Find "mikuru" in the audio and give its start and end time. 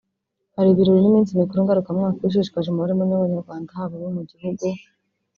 1.41-1.63